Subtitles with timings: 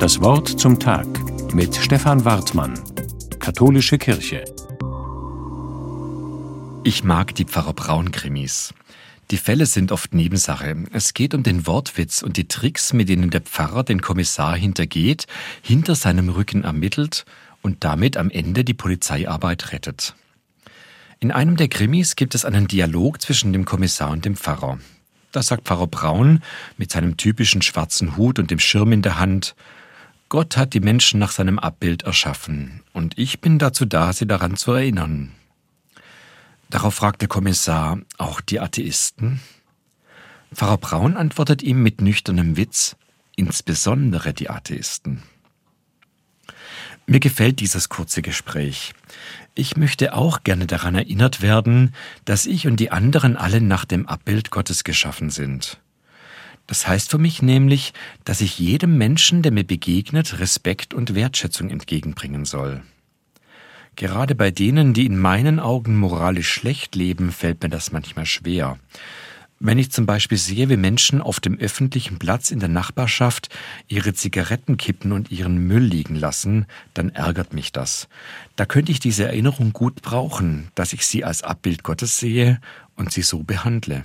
[0.00, 1.08] Das Wort zum Tag
[1.52, 2.74] mit Stefan Wartmann,
[3.40, 4.44] Katholische Kirche.
[6.84, 8.74] Ich mag die Pfarrer Braun-Krimis.
[9.32, 10.84] Die Fälle sind oft Nebensache.
[10.92, 15.26] Es geht um den Wortwitz und die Tricks, mit denen der Pfarrer den Kommissar hintergeht,
[15.62, 17.24] hinter seinem Rücken ermittelt
[17.60, 20.14] und damit am Ende die Polizeiarbeit rettet.
[21.18, 24.78] In einem der Krimis gibt es einen Dialog zwischen dem Kommissar und dem Pfarrer.
[25.32, 26.40] Da sagt Pfarrer Braun
[26.76, 29.56] mit seinem typischen schwarzen Hut und dem Schirm in der Hand,
[30.28, 34.56] Gott hat die Menschen nach seinem Abbild erschaffen, und ich bin dazu da, sie daran
[34.56, 35.32] zu erinnern.
[36.68, 39.40] Darauf fragt der Kommissar, auch die Atheisten?
[40.54, 42.96] Pfarrer Braun antwortet ihm mit nüchternem Witz,
[43.36, 45.22] insbesondere die Atheisten.
[47.06, 48.92] Mir gefällt dieses kurze Gespräch.
[49.54, 51.94] Ich möchte auch gerne daran erinnert werden,
[52.26, 55.80] dass ich und die anderen alle nach dem Abbild Gottes geschaffen sind.
[56.68, 61.70] Das heißt für mich nämlich, dass ich jedem Menschen, der mir begegnet, Respekt und Wertschätzung
[61.70, 62.82] entgegenbringen soll.
[63.96, 68.78] Gerade bei denen, die in meinen Augen moralisch schlecht leben, fällt mir das manchmal schwer.
[69.60, 73.48] Wenn ich zum Beispiel sehe, wie Menschen auf dem öffentlichen Platz in der Nachbarschaft
[73.88, 78.08] ihre Zigaretten kippen und ihren Müll liegen lassen, dann ärgert mich das.
[78.56, 82.60] Da könnte ich diese Erinnerung gut brauchen, dass ich sie als Abbild Gottes sehe
[82.94, 84.04] und sie so behandle.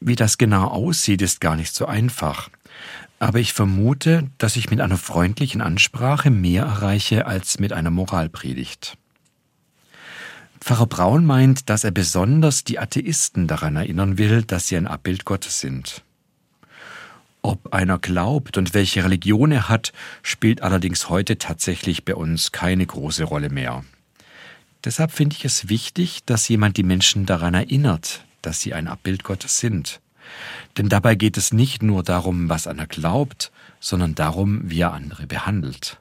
[0.00, 2.50] Wie das genau aussieht, ist gar nicht so einfach.
[3.18, 8.98] Aber ich vermute, dass ich mit einer freundlichen Ansprache mehr erreiche als mit einer Moralpredigt.
[10.60, 15.24] Pfarrer Braun meint, dass er besonders die Atheisten daran erinnern will, dass sie ein Abbild
[15.26, 16.02] Gottes sind.
[17.42, 19.92] Ob einer glaubt und welche Religion er hat,
[20.22, 23.84] spielt allerdings heute tatsächlich bei uns keine große Rolle mehr.
[24.82, 29.24] Deshalb finde ich es wichtig, dass jemand die Menschen daran erinnert, dass sie ein Abbild
[29.24, 30.00] Gottes sind.
[30.76, 35.26] Denn dabei geht es nicht nur darum, was einer glaubt, sondern darum, wie er andere
[35.26, 36.00] behandelt.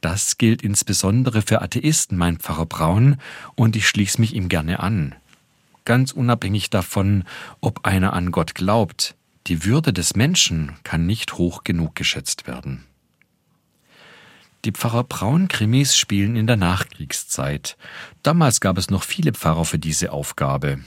[0.00, 3.18] Das gilt insbesondere für Atheisten, meint Pfarrer Braun,
[3.54, 5.14] und ich schließe mich ihm gerne an.
[5.84, 7.24] Ganz unabhängig davon,
[7.60, 9.14] ob einer an Gott glaubt,
[9.46, 12.84] die Würde des Menschen kann nicht hoch genug geschätzt werden.
[14.64, 17.76] Die Pfarrer Braun-Krimis spielen in der Nachkriegszeit.
[18.22, 20.78] Damals gab es noch viele Pfarrer für diese Aufgabe.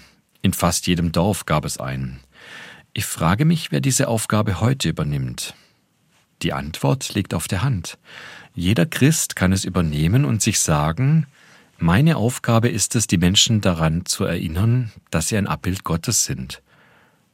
[0.46, 2.20] In fast jedem Dorf gab es einen.
[2.94, 5.56] Ich frage mich, wer diese Aufgabe heute übernimmt.
[6.44, 7.98] Die Antwort liegt auf der Hand.
[8.54, 11.26] Jeder Christ kann es übernehmen und sich sagen,
[11.80, 16.62] meine Aufgabe ist es, die Menschen daran zu erinnern, dass sie ein Abbild Gottes sind.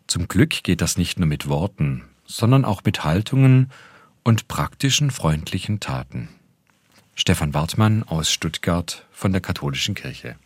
[0.07, 3.71] Zum Glück geht das nicht nur mit Worten, sondern auch mit Haltungen
[4.23, 6.29] und praktischen freundlichen Taten.
[7.13, 10.37] Stefan Wartmann aus Stuttgart von der Katholischen Kirche